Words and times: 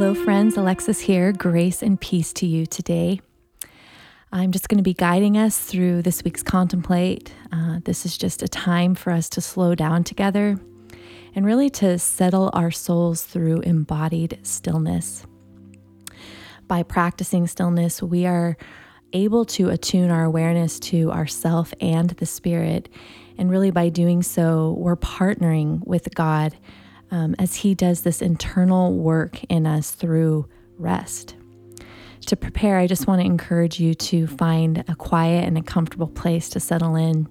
Hello, 0.00 0.14
friends. 0.14 0.56
Alexis 0.56 1.00
here. 1.00 1.32
Grace 1.32 1.82
and 1.82 2.00
peace 2.00 2.32
to 2.34 2.46
you 2.46 2.66
today. 2.66 3.20
I'm 4.30 4.52
just 4.52 4.68
going 4.68 4.76
to 4.76 4.84
be 4.84 4.94
guiding 4.94 5.36
us 5.36 5.58
through 5.58 6.02
this 6.02 6.22
week's 6.22 6.44
contemplate. 6.44 7.34
Uh, 7.50 7.80
this 7.84 8.06
is 8.06 8.16
just 8.16 8.40
a 8.40 8.46
time 8.46 8.94
for 8.94 9.10
us 9.10 9.28
to 9.30 9.40
slow 9.40 9.74
down 9.74 10.04
together 10.04 10.60
and 11.34 11.44
really 11.44 11.68
to 11.70 11.98
settle 11.98 12.48
our 12.52 12.70
souls 12.70 13.24
through 13.24 13.62
embodied 13.62 14.38
stillness. 14.44 15.26
By 16.68 16.84
practicing 16.84 17.48
stillness, 17.48 18.00
we 18.00 18.24
are 18.24 18.56
able 19.12 19.44
to 19.46 19.68
attune 19.68 20.12
our 20.12 20.22
awareness 20.22 20.78
to 20.78 21.10
ourself 21.10 21.74
and 21.80 22.10
the 22.10 22.26
spirit. 22.26 22.88
And 23.36 23.50
really, 23.50 23.72
by 23.72 23.88
doing 23.88 24.22
so, 24.22 24.76
we're 24.78 24.94
partnering 24.94 25.84
with 25.84 26.14
God 26.14 26.56
um, 27.10 27.34
as 27.38 27.56
He 27.56 27.74
does 27.74 28.02
this 28.02 28.22
internal 28.22 28.94
work 28.94 29.42
in 29.44 29.66
us 29.66 29.92
through 29.92 30.48
rest. 30.76 31.36
To 32.26 32.36
prepare, 32.36 32.78
I 32.78 32.86
just 32.86 33.06
want 33.06 33.20
to 33.20 33.26
encourage 33.26 33.80
you 33.80 33.94
to 33.94 34.26
find 34.26 34.84
a 34.86 34.94
quiet 34.94 35.46
and 35.46 35.56
a 35.56 35.62
comfortable 35.62 36.08
place 36.08 36.48
to 36.50 36.60
settle 36.60 36.94
in, 36.94 37.26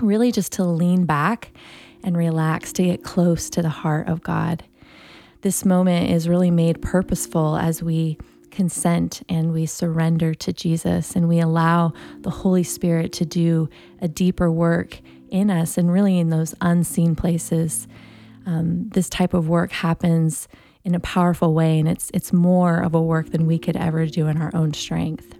really 0.00 0.32
just 0.32 0.52
to 0.52 0.64
lean 0.64 1.04
back 1.04 1.52
and 2.02 2.16
relax, 2.16 2.72
to 2.74 2.84
get 2.84 3.04
close 3.04 3.50
to 3.50 3.62
the 3.62 3.68
heart 3.68 4.08
of 4.08 4.22
God. 4.22 4.64
This 5.42 5.64
moment 5.64 6.10
is 6.10 6.26
really 6.26 6.50
made 6.50 6.80
purposeful 6.80 7.56
as 7.56 7.82
we 7.82 8.16
consent 8.50 9.22
and 9.28 9.52
we 9.52 9.66
surrender 9.66 10.32
to 10.32 10.52
Jesus 10.52 11.16
and 11.16 11.28
we 11.28 11.40
allow 11.40 11.92
the 12.20 12.30
Holy 12.30 12.62
Spirit 12.62 13.12
to 13.14 13.26
do 13.26 13.68
a 14.00 14.08
deeper 14.08 14.50
work 14.50 15.00
in 15.28 15.50
us 15.50 15.76
and 15.76 15.92
really 15.92 16.18
in 16.18 16.30
those 16.30 16.54
unseen 16.60 17.14
places 17.14 17.86
um, 18.46 18.88
this 18.90 19.08
type 19.08 19.34
of 19.34 19.48
work 19.48 19.72
happens 19.72 20.48
in 20.84 20.94
a 20.94 21.00
powerful 21.00 21.54
way, 21.54 21.78
and 21.78 21.88
it's 21.88 22.10
it's 22.12 22.32
more 22.32 22.80
of 22.80 22.94
a 22.94 23.00
work 23.00 23.30
than 23.30 23.46
we 23.46 23.58
could 23.58 23.76
ever 23.76 24.06
do 24.06 24.26
in 24.26 24.40
our 24.40 24.50
own 24.54 24.74
strength. 24.74 25.36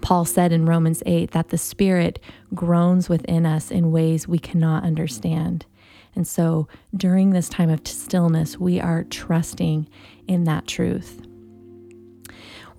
Paul 0.00 0.24
said 0.24 0.52
in 0.52 0.66
Romans 0.66 1.02
8 1.04 1.32
that 1.32 1.48
the 1.48 1.58
Spirit 1.58 2.20
groans 2.54 3.08
within 3.08 3.44
us 3.44 3.70
in 3.70 3.92
ways 3.92 4.26
we 4.26 4.38
cannot 4.38 4.82
understand. 4.82 5.66
And 6.14 6.26
so 6.26 6.68
during 6.96 7.30
this 7.30 7.48
time 7.48 7.70
of 7.70 7.86
stillness, 7.86 8.58
we 8.58 8.80
are 8.80 9.04
trusting 9.04 9.88
in 10.26 10.44
that 10.44 10.66
truth. 10.66 11.29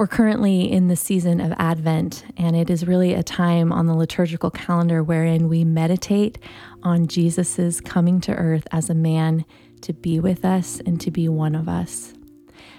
We're 0.02 0.08
currently 0.08 0.64
in 0.64 0.88
the 0.88 0.96
season 0.96 1.40
of 1.40 1.54
Advent, 1.60 2.26
and 2.36 2.56
it 2.56 2.72
is 2.72 2.88
really 2.88 3.14
a 3.14 3.22
time 3.22 3.72
on 3.72 3.86
the 3.86 3.94
liturgical 3.94 4.50
calendar 4.50 5.04
wherein 5.04 5.48
we 5.48 5.64
meditate 5.64 6.40
on 6.82 7.06
Jesus' 7.06 7.80
coming 7.80 8.20
to 8.22 8.34
earth 8.34 8.68
as 8.72 8.90
a 8.90 8.96
man 8.96 9.46
to 9.82 9.94
be 9.94 10.20
with 10.20 10.44
us 10.44 10.82
and 10.88 11.00
to 11.02 11.12
be 11.12 11.30
one 11.30 11.54
of 11.54 11.70
us. 11.70 12.16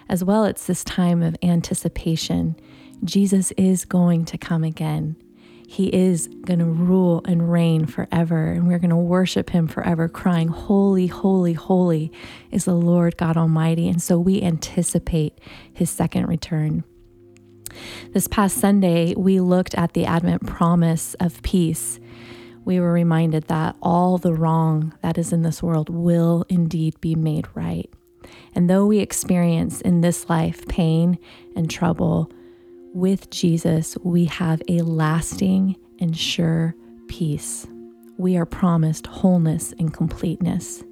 As 0.08 0.24
well, 0.24 0.44
it's 0.44 0.66
this 0.66 0.82
time 0.82 1.22
of 1.22 1.36
anticipation. 1.44 2.56
Jesus 3.04 3.52
is 3.52 3.84
going 3.84 4.24
to 4.24 4.36
come 4.36 4.64
again. 4.64 5.14
He 5.68 5.94
is 5.94 6.26
going 6.26 6.58
to 6.58 6.64
rule 6.64 7.22
and 7.24 7.52
reign 7.52 7.86
forever, 7.86 8.50
and 8.50 8.66
we're 8.66 8.80
going 8.80 8.90
to 8.90 8.96
worship 8.96 9.50
him 9.50 9.68
forever, 9.68 10.08
crying, 10.08 10.48
Holy, 10.48 11.06
holy, 11.06 11.52
holy 11.52 12.10
is 12.50 12.64
the 12.64 12.74
Lord 12.74 13.16
God 13.16 13.36
Almighty. 13.36 13.88
And 13.88 14.02
so 14.02 14.18
we 14.18 14.42
anticipate 14.42 15.38
his 15.72 15.88
second 15.88 16.26
return. 16.26 16.82
This 18.12 18.26
past 18.28 18.58
Sunday, 18.58 19.14
we 19.16 19.40
looked 19.40 19.74
at 19.74 19.92
the 19.92 20.04
Advent 20.04 20.46
promise 20.46 21.14
of 21.14 21.42
peace. 21.42 21.98
We 22.64 22.78
were 22.80 22.92
reminded 22.92 23.44
that 23.48 23.76
all 23.82 24.18
the 24.18 24.34
wrong 24.34 24.94
that 25.02 25.18
is 25.18 25.32
in 25.32 25.42
this 25.42 25.62
world 25.62 25.88
will 25.88 26.44
indeed 26.48 27.00
be 27.00 27.14
made 27.14 27.48
right. 27.54 27.90
And 28.54 28.70
though 28.70 28.86
we 28.86 28.98
experience 28.98 29.80
in 29.80 30.00
this 30.00 30.28
life 30.28 30.66
pain 30.68 31.18
and 31.56 31.70
trouble, 31.70 32.30
with 32.94 33.30
Jesus, 33.30 33.96
we 34.02 34.26
have 34.26 34.62
a 34.68 34.82
lasting 34.82 35.76
and 35.98 36.16
sure 36.16 36.74
peace. 37.08 37.66
We 38.18 38.36
are 38.36 38.46
promised 38.46 39.06
wholeness 39.06 39.72
and 39.78 39.92
completeness 39.92 40.84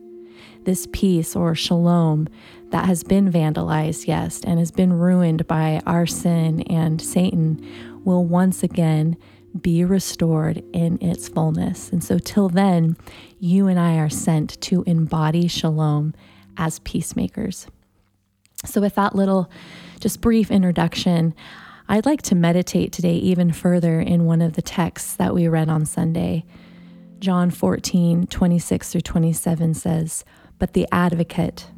this 0.64 0.86
peace 0.92 1.34
or 1.34 1.54
shalom 1.54 2.28
that 2.70 2.86
has 2.86 3.02
been 3.02 3.30
vandalized, 3.30 4.06
yes, 4.06 4.40
and 4.44 4.58
has 4.58 4.70
been 4.70 4.92
ruined 4.92 5.46
by 5.46 5.80
our 5.86 6.06
sin 6.06 6.62
and 6.62 7.00
Satan 7.00 8.00
will 8.04 8.24
once 8.24 8.62
again 8.62 9.16
be 9.60 9.84
restored 9.84 10.62
in 10.72 10.98
its 11.02 11.28
fullness. 11.28 11.90
And 11.90 12.02
so, 12.04 12.18
till 12.18 12.48
then, 12.48 12.96
you 13.40 13.66
and 13.66 13.78
I 13.78 13.98
are 13.98 14.10
sent 14.10 14.60
to 14.62 14.84
embody 14.86 15.48
shalom 15.48 16.14
as 16.56 16.78
peacemakers. 16.80 17.66
So, 18.64 18.80
with 18.80 18.94
that 18.94 19.16
little, 19.16 19.50
just 19.98 20.20
brief 20.20 20.50
introduction, 20.50 21.34
I'd 21.88 22.06
like 22.06 22.22
to 22.22 22.36
meditate 22.36 22.92
today 22.92 23.14
even 23.16 23.52
further 23.52 24.00
in 24.00 24.24
one 24.24 24.40
of 24.40 24.52
the 24.52 24.62
texts 24.62 25.16
that 25.16 25.34
we 25.34 25.48
read 25.48 25.68
on 25.68 25.84
Sunday. 25.84 26.44
John 27.20 27.50
14, 27.50 28.26
26 28.28 28.92
through 28.92 29.00
27 29.02 29.74
says, 29.74 30.24
but 30.58 30.72
the 30.72 30.88
advocate, 30.90 31.70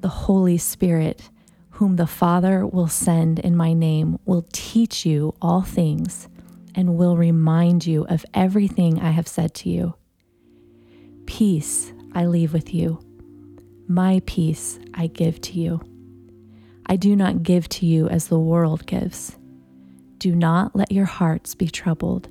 the 0.00 0.08
Holy 0.08 0.56
Spirit, 0.56 1.28
whom 1.70 1.96
the 1.96 2.06
Father 2.06 2.66
will 2.66 2.88
send 2.88 3.38
in 3.38 3.54
my 3.54 3.74
name, 3.74 4.18
will 4.24 4.46
teach 4.52 5.04
you 5.04 5.34
all 5.42 5.60
things 5.60 6.28
and 6.74 6.96
will 6.96 7.16
remind 7.16 7.86
you 7.86 8.06
of 8.06 8.24
everything 8.32 8.98
I 8.98 9.10
have 9.10 9.28
said 9.28 9.54
to 9.56 9.68
you. 9.68 9.94
Peace 11.26 11.92
I 12.14 12.24
leave 12.24 12.54
with 12.54 12.72
you, 12.72 12.98
my 13.88 14.22
peace 14.24 14.78
I 14.94 15.08
give 15.08 15.42
to 15.42 15.60
you. 15.60 15.82
I 16.86 16.96
do 16.96 17.14
not 17.14 17.42
give 17.42 17.68
to 17.70 17.86
you 17.86 18.08
as 18.08 18.28
the 18.28 18.38
world 18.38 18.86
gives. 18.86 19.36
Do 20.16 20.34
not 20.34 20.74
let 20.74 20.90
your 20.90 21.04
hearts 21.04 21.54
be 21.54 21.68
troubled, 21.68 22.28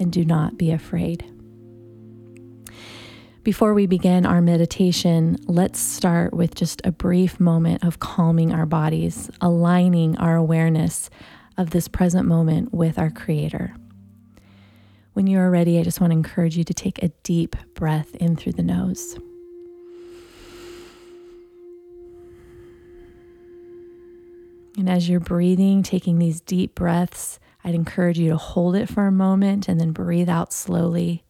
and 0.00 0.10
do 0.10 0.24
not 0.24 0.56
be 0.56 0.70
afraid. 0.70 1.30
Before 3.44 3.72
we 3.72 3.86
begin 3.86 4.26
our 4.26 4.42
meditation, 4.42 5.36
let's 5.46 5.78
start 5.78 6.34
with 6.34 6.54
just 6.56 6.84
a 6.84 6.90
brief 6.90 7.38
moment 7.38 7.84
of 7.84 8.00
calming 8.00 8.52
our 8.52 8.66
bodies, 8.66 9.30
aligning 9.40 10.18
our 10.18 10.34
awareness 10.34 11.08
of 11.56 11.70
this 11.70 11.86
present 11.88 12.26
moment 12.26 12.74
with 12.74 12.98
our 12.98 13.10
Creator. 13.10 13.74
When 15.12 15.28
you 15.28 15.38
are 15.38 15.50
ready, 15.50 15.78
I 15.78 15.82
just 15.82 16.00
want 16.00 16.10
to 16.10 16.16
encourage 16.16 16.58
you 16.58 16.64
to 16.64 16.74
take 16.74 17.02
a 17.02 17.08
deep 17.22 17.54
breath 17.74 18.14
in 18.16 18.36
through 18.36 18.52
the 18.52 18.62
nose. 18.62 19.16
And 24.76 24.90
as 24.90 25.08
you're 25.08 25.20
breathing, 25.20 25.82
taking 25.82 26.18
these 26.18 26.40
deep 26.40 26.74
breaths, 26.74 27.38
I'd 27.64 27.74
encourage 27.74 28.18
you 28.18 28.30
to 28.30 28.36
hold 28.36 28.74
it 28.76 28.88
for 28.88 29.06
a 29.06 29.12
moment 29.12 29.68
and 29.68 29.80
then 29.80 29.92
breathe 29.92 30.28
out 30.28 30.52
slowly 30.52 31.24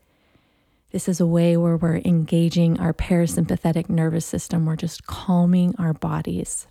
this 0.91 1.09
is 1.09 1.21
a 1.21 1.27
way 1.27 1.57
where 1.57 1.77
we're 1.77 2.01
engaging 2.05 2.81
our 2.81 2.95
parasympathetic 2.95 3.91
nervous 3.91 4.25
system. 4.25 4.65
We're 4.65 4.77
just 4.77 5.07
calming 5.07 5.75
our 5.79 5.93
bodies. 5.93 6.67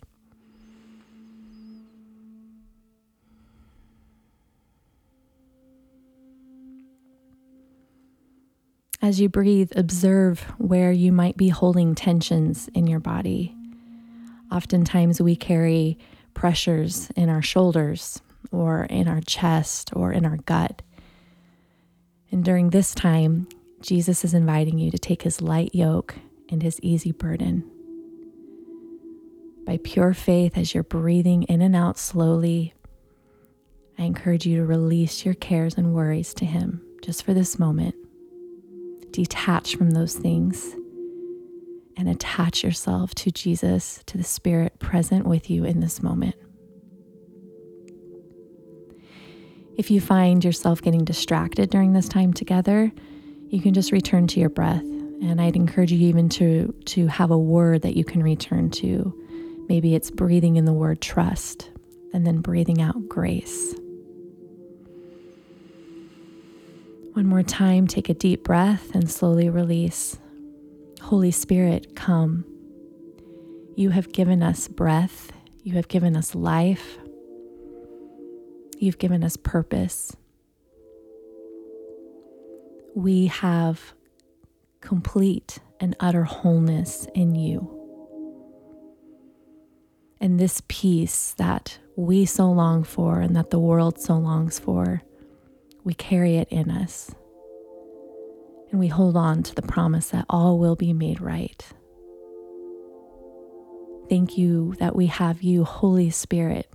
As 9.00 9.20
you 9.20 9.28
breathe, 9.28 9.70
observe 9.76 10.40
where 10.58 10.90
you 10.90 11.12
might 11.12 11.36
be 11.36 11.48
holding 11.48 11.94
tensions 11.94 12.68
in 12.74 12.88
your 12.88 12.98
body. 12.98 13.54
Oftentimes, 14.50 15.20
we 15.20 15.36
carry 15.36 15.96
pressures 16.34 17.08
in 17.14 17.28
our 17.28 17.42
shoulders 17.42 18.20
or 18.50 18.84
in 18.84 19.06
our 19.06 19.20
chest 19.20 19.90
or 19.94 20.10
in 20.10 20.26
our 20.26 20.38
gut. 20.38 20.82
And 22.32 22.44
during 22.44 22.70
this 22.70 22.92
time, 22.92 23.46
Jesus 23.80 24.24
is 24.24 24.34
inviting 24.34 24.78
you 24.78 24.90
to 24.90 24.98
take 24.98 25.22
his 25.22 25.40
light 25.40 25.74
yoke 25.74 26.16
and 26.50 26.62
his 26.62 26.80
easy 26.80 27.12
burden. 27.12 27.68
By 29.64 29.78
pure 29.82 30.14
faith, 30.14 30.56
as 30.56 30.74
you're 30.74 30.82
breathing 30.82 31.44
in 31.44 31.60
and 31.60 31.76
out 31.76 31.98
slowly, 31.98 32.74
I 33.98 34.04
encourage 34.04 34.46
you 34.46 34.56
to 34.56 34.64
release 34.64 35.24
your 35.24 35.34
cares 35.34 35.76
and 35.76 35.92
worries 35.92 36.32
to 36.34 36.44
him 36.44 36.82
just 37.02 37.22
for 37.22 37.34
this 37.34 37.58
moment. 37.58 37.94
Detach 39.10 39.76
from 39.76 39.90
those 39.90 40.14
things 40.14 40.74
and 41.96 42.08
attach 42.08 42.62
yourself 42.62 43.14
to 43.16 43.30
Jesus, 43.30 44.02
to 44.06 44.16
the 44.16 44.24
Spirit 44.24 44.78
present 44.78 45.26
with 45.26 45.50
you 45.50 45.64
in 45.64 45.80
this 45.80 46.02
moment. 46.02 46.36
If 49.76 49.90
you 49.90 50.00
find 50.00 50.44
yourself 50.44 50.80
getting 50.82 51.04
distracted 51.04 51.70
during 51.70 51.92
this 51.92 52.08
time 52.08 52.32
together, 52.32 52.92
you 53.50 53.60
can 53.60 53.74
just 53.74 53.92
return 53.92 54.26
to 54.28 54.40
your 54.40 54.50
breath. 54.50 54.82
And 54.82 55.40
I'd 55.40 55.56
encourage 55.56 55.90
you 55.90 56.06
even 56.08 56.28
to, 56.30 56.74
to 56.86 57.06
have 57.08 57.30
a 57.30 57.38
word 57.38 57.82
that 57.82 57.96
you 57.96 58.04
can 58.04 58.22
return 58.22 58.70
to. 58.70 59.14
Maybe 59.68 59.94
it's 59.94 60.10
breathing 60.10 60.56
in 60.56 60.64
the 60.64 60.72
word 60.72 61.00
trust 61.00 61.70
and 62.12 62.26
then 62.26 62.40
breathing 62.40 62.80
out 62.80 63.08
grace. 63.08 63.74
One 67.14 67.26
more 67.26 67.42
time, 67.42 67.88
take 67.88 68.08
a 68.08 68.14
deep 68.14 68.44
breath 68.44 68.94
and 68.94 69.10
slowly 69.10 69.50
release. 69.50 70.16
Holy 71.00 71.32
Spirit, 71.32 71.96
come. 71.96 72.44
You 73.76 73.90
have 73.90 74.12
given 74.12 74.42
us 74.42 74.68
breath, 74.68 75.32
You 75.64 75.74
have 75.74 75.88
given 75.88 76.16
us 76.16 76.34
life. 76.34 76.98
You've 78.78 78.98
given 78.98 79.24
us 79.24 79.36
purpose. 79.36 80.16
We 82.98 83.28
have 83.28 83.94
complete 84.80 85.60
and 85.78 85.94
utter 86.00 86.24
wholeness 86.24 87.06
in 87.14 87.36
you. 87.36 87.72
And 90.20 90.40
this 90.40 90.62
peace 90.66 91.32
that 91.38 91.78
we 91.94 92.26
so 92.26 92.50
long 92.50 92.82
for 92.82 93.20
and 93.20 93.36
that 93.36 93.50
the 93.50 93.60
world 93.60 94.00
so 94.00 94.18
longs 94.18 94.58
for, 94.58 95.04
we 95.84 95.94
carry 95.94 96.38
it 96.38 96.48
in 96.50 96.72
us. 96.72 97.14
And 98.72 98.80
we 98.80 98.88
hold 98.88 99.16
on 99.16 99.44
to 99.44 99.54
the 99.54 99.62
promise 99.62 100.08
that 100.08 100.26
all 100.28 100.58
will 100.58 100.74
be 100.74 100.92
made 100.92 101.20
right. 101.20 101.64
Thank 104.08 104.36
you 104.36 104.74
that 104.80 104.96
we 104.96 105.06
have 105.06 105.40
you, 105.40 105.62
Holy 105.62 106.10
Spirit, 106.10 106.68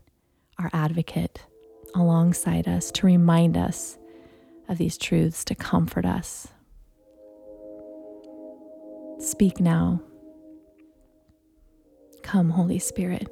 our 0.57 0.69
advocate, 0.71 1.41
alongside 1.93 2.65
us 2.65 2.91
to 2.93 3.07
remind 3.07 3.57
us 3.57 3.97
of 4.69 4.77
these 4.77 4.98
truths, 4.98 5.44
to 5.45 5.56
comfort 5.56 6.06
us. 6.06 6.48
Speak 9.19 9.60
now. 9.60 10.01
Come, 12.24 12.51
Holy 12.51 12.80
Spirit. 12.80 13.27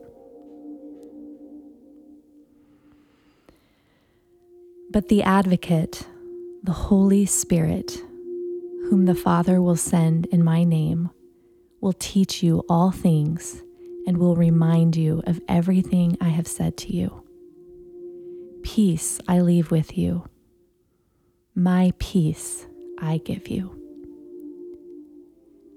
But 4.92 5.07
the 5.07 5.24
advocate, 5.24 6.06
the 6.63 6.74
Holy 6.74 7.25
Spirit, 7.25 7.98
whom 8.89 9.06
the 9.06 9.16
Father 9.16 9.62
will 9.62 9.77
send 9.77 10.25
in 10.27 10.44
my 10.44 10.66
name, 10.66 11.10
will 11.80 11.94
teach 11.94 12.44
you 12.44 12.63
all 12.69 12.92
things 12.92 13.62
and 14.06 14.18
will 14.18 14.36
remind 14.36 14.95
you 14.95 15.24
of 15.25 15.39
everything 15.48 16.18
I 16.19 16.30
have 16.30 16.48
said 16.48 16.77
to 16.77 16.94
you. 16.94 17.24
Peace 18.63 19.19
I 19.27 19.39
leave 19.39 19.72
with 19.72 19.98
you. 19.98 20.27
My 21.56 21.92
peace 22.00 22.65
I 22.98 23.18
give 23.18 23.50
you. 23.50 23.77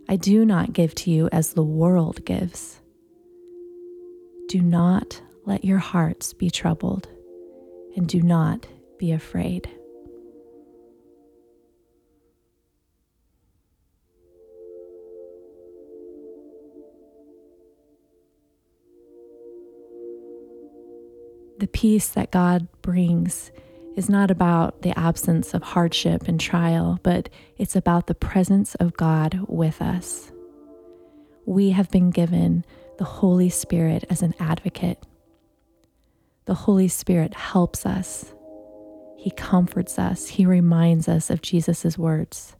I 0.08 0.14
do 0.14 0.44
not 0.44 0.72
give 0.72 0.94
to 0.96 1.10
you 1.10 1.28
as 1.32 1.54
the 1.54 1.64
world 1.64 2.24
gives. 2.24 2.80
Do 4.46 4.62
not 4.62 5.20
let 5.44 5.64
your 5.64 5.78
hearts 5.78 6.32
be 6.32 6.48
troubled, 6.48 7.08
and 7.96 8.06
do 8.06 8.22
not 8.22 8.68
be 8.98 9.10
afraid. 9.10 9.68
The 21.58 21.66
peace 21.66 22.08
that 22.10 22.30
God 22.30 22.68
brings 22.80 23.50
is 23.96 24.08
not 24.08 24.30
about 24.30 24.82
the 24.82 24.98
absence 24.98 25.54
of 25.54 25.62
hardship 25.62 26.28
and 26.28 26.40
trial, 26.40 26.98
but 27.02 27.28
it's 27.56 27.76
about 27.76 28.06
the 28.06 28.14
presence 28.14 28.74
of 28.76 28.96
God 28.96 29.40
with 29.48 29.80
us. 29.80 30.32
We 31.46 31.70
have 31.70 31.90
been 31.90 32.10
given 32.10 32.64
the 32.98 33.04
Holy 33.04 33.48
Spirit 33.48 34.04
as 34.10 34.22
an 34.22 34.34
advocate. 34.38 35.02
The 36.46 36.54
Holy 36.54 36.88
Spirit 36.88 37.34
helps 37.34 37.86
us, 37.86 38.32
He 39.16 39.30
comforts 39.30 39.98
us, 39.98 40.28
He 40.28 40.46
reminds 40.46 41.08
us 41.08 41.30
of 41.30 41.42
Jesus' 41.42 41.96
words. 41.96 42.56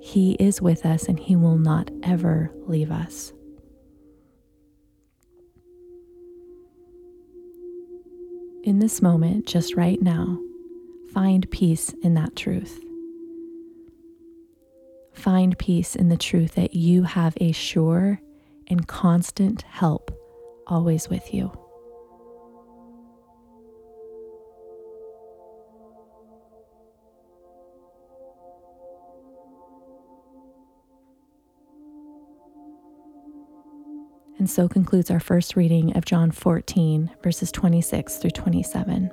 He 0.00 0.32
is 0.34 0.62
with 0.62 0.86
us 0.86 1.04
and 1.04 1.18
He 1.18 1.36
will 1.36 1.58
not 1.58 1.90
ever 2.02 2.50
leave 2.66 2.90
us. 2.90 3.32
In 8.66 8.80
this 8.80 9.00
moment, 9.00 9.46
just 9.46 9.76
right 9.76 10.02
now, 10.02 10.40
find 11.12 11.48
peace 11.52 11.94
in 12.02 12.14
that 12.14 12.34
truth. 12.34 12.80
Find 15.14 15.56
peace 15.56 15.94
in 15.94 16.08
the 16.08 16.16
truth 16.16 16.56
that 16.56 16.74
you 16.74 17.04
have 17.04 17.38
a 17.40 17.52
sure 17.52 18.20
and 18.66 18.88
constant 18.88 19.62
help 19.62 20.10
always 20.66 21.08
with 21.08 21.32
you. 21.32 21.52
And 34.46 34.50
so 34.52 34.68
concludes 34.68 35.10
our 35.10 35.18
first 35.18 35.56
reading 35.56 35.96
of 35.96 36.04
John 36.04 36.30
14, 36.30 37.10
verses 37.20 37.50
26 37.50 38.18
through 38.18 38.30
27. 38.30 39.10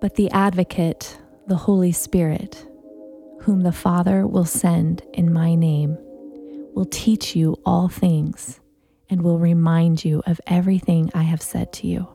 But 0.00 0.16
the 0.16 0.28
Advocate, 0.32 1.20
the 1.46 1.54
Holy 1.54 1.92
Spirit, 1.92 2.66
whom 3.42 3.60
the 3.60 3.70
Father 3.70 4.26
will 4.26 4.44
send 4.44 5.02
in 5.12 5.32
my 5.32 5.54
name, 5.54 5.96
will 6.74 6.88
teach 6.90 7.36
you 7.36 7.60
all 7.64 7.86
things 7.86 8.58
and 9.08 9.22
will 9.22 9.38
remind 9.38 10.04
you 10.04 10.20
of 10.26 10.40
everything 10.48 11.12
I 11.14 11.22
have 11.22 11.40
said 11.40 11.72
to 11.74 11.86
you. 11.86 12.08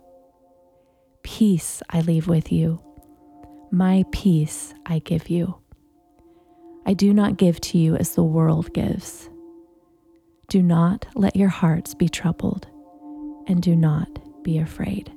Peace 1.23 1.81
I 1.89 2.01
leave 2.01 2.27
with 2.27 2.51
you 2.51 2.83
my 3.71 4.03
peace 4.11 4.73
I 4.85 4.99
give 4.99 5.29
you. 5.29 5.55
I 6.85 6.93
do 6.93 7.13
not 7.13 7.37
give 7.37 7.61
to 7.61 7.77
you 7.77 7.95
as 7.95 8.15
the 8.15 8.23
world 8.23 8.73
gives. 8.73 9.29
Do 10.47 10.63
not 10.63 11.05
let 11.15 11.35
your 11.35 11.49
hearts 11.49 11.93
be 11.93 12.09
troubled, 12.09 12.67
and 13.47 13.61
do 13.61 13.75
not 13.75 14.43
be 14.43 14.57
afraid. 14.57 15.11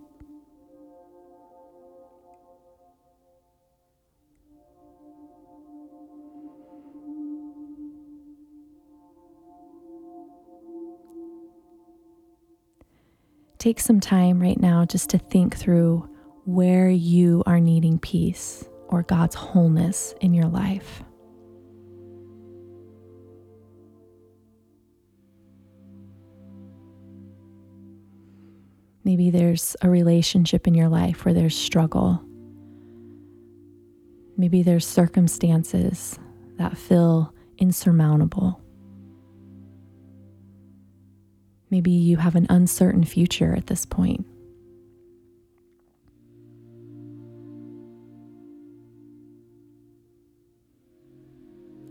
Take 13.59 13.78
some 13.78 14.00
time 14.00 14.40
right 14.40 14.61
now 14.61 14.85
just 14.85 15.09
to 15.11 15.18
think 15.18 15.56
through 15.56 16.12
where 16.44 16.88
you 16.88 17.42
are 17.46 17.61
needing 17.61 17.99
peace 17.99 18.64
or 18.88 19.02
God's 19.02 19.34
wholeness 19.34 20.14
in 20.20 20.34
your 20.34 20.46
life. 20.46 21.02
Maybe 29.04 29.30
there's 29.30 29.76
a 29.82 29.90
relationship 29.90 30.66
in 30.66 30.75
your 30.75 30.88
life 30.88 31.25
where 31.25 31.34
there's 31.34 31.56
struggle. 31.56 32.22
Maybe 34.37 34.62
there's 34.62 34.87
circumstances 34.87 36.18
that 36.58 36.78
feel 36.78 37.34
insurmountable. 37.58 38.61
Maybe 41.70 41.90
you 41.90 42.18
have 42.18 42.37
an 42.37 42.46
uncertain 42.50 43.04
future 43.04 43.54
at 43.56 43.66
this 43.66 43.87
point. 43.87 44.26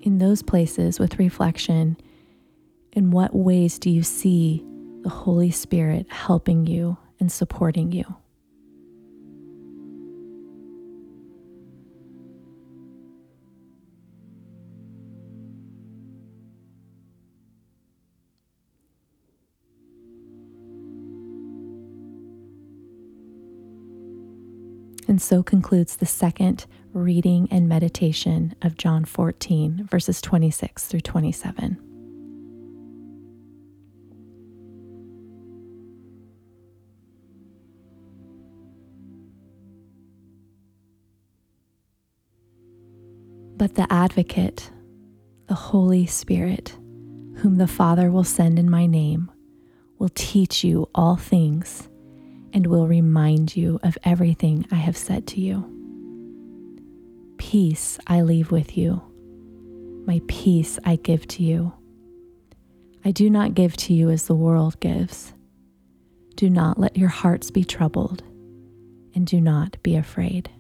In 0.01 0.17
those 0.17 0.41
places 0.41 0.99
with 0.99 1.19
reflection, 1.19 1.97
in 2.93 3.11
what 3.11 3.35
ways 3.35 3.79
do 3.79 3.89
you 3.89 4.03
see 4.03 4.65
the 5.01 5.09
Holy 5.09 5.51
Spirit 5.51 6.07
helping 6.09 6.67
you 6.67 6.97
and 7.19 7.31
supporting 7.31 7.91
you? 7.91 8.15
And 25.21 25.27
so 25.27 25.43
concludes 25.43 25.97
the 25.97 26.07
second 26.07 26.65
reading 26.93 27.47
and 27.51 27.69
meditation 27.69 28.55
of 28.63 28.75
John 28.75 29.05
14, 29.05 29.85
verses 29.85 30.19
26 30.19 30.85
through 30.85 31.01
27. 31.01 31.77
But 43.57 43.75
the 43.75 43.85
Advocate, 43.93 44.71
the 45.45 45.53
Holy 45.53 46.07
Spirit, 46.07 46.69
whom 47.35 47.59
the 47.59 47.67
Father 47.67 48.09
will 48.09 48.23
send 48.23 48.57
in 48.57 48.71
my 48.71 48.87
name, 48.87 49.29
will 49.99 50.09
teach 50.15 50.63
you 50.63 50.89
all 50.95 51.15
things 51.15 51.87
and 52.53 52.67
will 52.67 52.87
remind 52.87 53.55
you 53.55 53.79
of 53.83 53.97
everything 54.03 54.65
I 54.71 54.75
have 54.75 54.97
said 54.97 55.27
to 55.27 55.41
you 55.41 55.77
peace 57.37 57.97
I 58.05 58.21
leave 58.21 58.51
with 58.51 58.77
you, 58.77 59.01
my 60.05 60.21
peace 60.27 60.77
I 60.85 60.95
give 60.95 61.27
to 61.29 61.43
you. 61.43 61.73
I 63.03 63.09
do 63.11 63.31
not 63.31 63.55
give 63.55 63.75
to 63.77 63.93
you 63.93 64.11
as 64.11 64.27
the 64.27 64.35
world 64.35 64.79
gives. 64.79 65.33
Do 66.35 66.49
not 66.49 66.79
let 66.79 66.95
your 66.95 67.09
hearts 67.09 67.49
be 67.49 67.63
troubled, 67.63 68.21
and 69.15 69.25
do 69.25 69.41
not 69.41 69.81
be 69.81 69.95
afraid. 69.95 70.51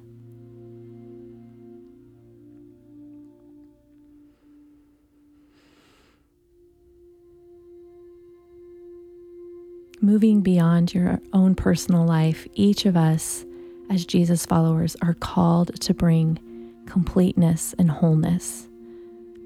Moving 10.03 10.41
beyond 10.41 10.95
your 10.95 11.19
own 11.31 11.53
personal 11.53 12.03
life, 12.03 12.47
each 12.55 12.87
of 12.87 12.97
us 12.97 13.45
as 13.87 14.03
Jesus 14.03 14.47
followers 14.47 14.97
are 15.03 15.13
called 15.13 15.79
to 15.81 15.93
bring 15.93 16.39
completeness 16.87 17.75
and 17.77 17.91
wholeness, 17.91 18.67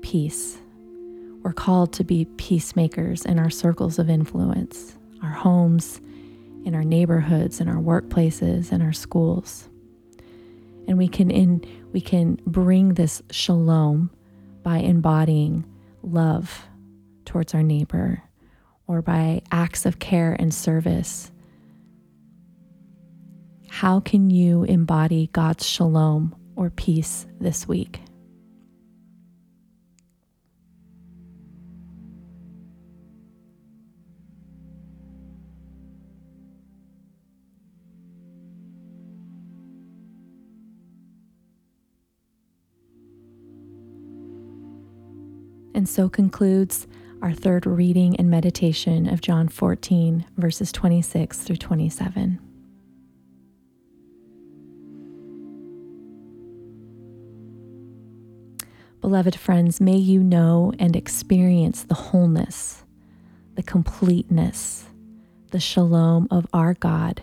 peace. 0.02 0.58
We're 1.44 1.52
called 1.52 1.92
to 1.94 2.06
be 2.06 2.24
peacemakers 2.38 3.26
in 3.26 3.38
our 3.38 3.50
circles 3.50 4.00
of 4.00 4.10
influence, 4.10 4.98
our 5.22 5.32
homes, 5.32 6.00
in 6.64 6.74
our 6.74 6.86
neighborhoods, 6.86 7.60
in 7.60 7.68
our 7.68 7.82
workplaces, 7.82 8.72
in 8.72 8.82
our 8.82 8.94
schools. 8.94 9.68
And 10.88 10.98
we 10.98 11.10
can 11.10 11.32
in 11.32 11.66
we 11.92 12.00
can 12.00 12.40
bring 12.48 12.94
this 12.94 13.22
shalom 13.30 14.10
by 14.64 14.78
embodying 14.78 15.66
love 16.02 16.66
towards 17.26 17.54
our 17.54 17.64
neighbor 17.64 18.24
or 18.88 19.02
by 19.02 19.42
acts 19.52 19.86
of 19.86 20.00
care 20.00 20.36
and 20.38 20.54
service. 20.54 21.32
How 23.70 24.00
can 24.00 24.30
you 24.30 24.64
embody 24.64 25.30
God's 25.34 25.66
shalom 25.66 26.36
or 26.56 26.70
peace 26.70 27.26
this 27.40 27.68
week? 27.68 28.00
And 45.74 45.90
so 45.90 46.08
concludes 46.08 46.88
our 47.22 47.34
third 47.34 47.66
reading 47.66 48.16
and 48.18 48.30
meditation 48.30 49.08
of 49.08 49.22
John 49.22 49.48
14, 49.48 50.26
verses 50.38 50.72
26 50.72 51.40
through 51.40 51.56
27. 51.56 52.40
Beloved 59.02 59.36
friends, 59.36 59.80
may 59.80 59.96
you 59.98 60.24
know 60.24 60.74
and 60.80 60.96
experience 60.96 61.84
the 61.84 61.96
wholeness, 61.96 62.84
the 63.54 63.64
completeness, 63.64 64.86
the 65.52 65.60
shalom 65.60 66.28
of 66.32 66.48
our 66.54 66.74
God 66.74 67.22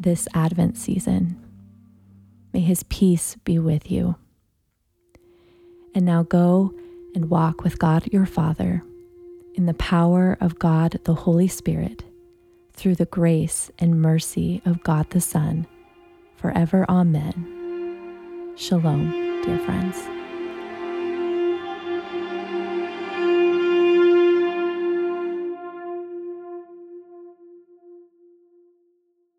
this 0.00 0.26
Advent 0.34 0.78
season. 0.78 1.36
May 2.52 2.60
his 2.60 2.82
peace 2.84 3.36
be 3.44 3.58
with 3.58 3.90
you. 3.90 4.16
And 5.94 6.06
now 6.06 6.22
go 6.22 6.72
and 7.14 7.28
walk 7.28 7.62
with 7.62 7.78
God 7.78 8.06
your 8.12 8.26
Father 8.26 8.82
in 9.58 9.66
the 9.66 9.74
power 9.74 10.38
of 10.40 10.58
God 10.60 11.00
the 11.02 11.14
Holy 11.14 11.48
Spirit 11.48 12.04
through 12.74 12.94
the 12.94 13.06
grace 13.06 13.72
and 13.80 14.00
mercy 14.00 14.62
of 14.64 14.84
God 14.84 15.10
the 15.10 15.20
Son, 15.20 15.66
forever. 16.36 16.86
Amen. 16.88 18.54
Shalom, 18.56 19.10
dear 19.42 19.58
friends. 19.58 20.17